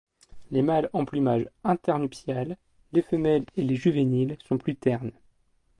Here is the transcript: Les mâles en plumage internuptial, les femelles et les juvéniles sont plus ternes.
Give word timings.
Les 0.49 0.63
mâles 0.63 0.89
en 0.93 1.05
plumage 1.05 1.47
internuptial, 1.63 2.57
les 2.91 3.03
femelles 3.03 3.45
et 3.55 3.61
les 3.61 3.75
juvéniles 3.75 4.39
sont 4.47 4.57
plus 4.57 4.75
ternes. 4.75 5.11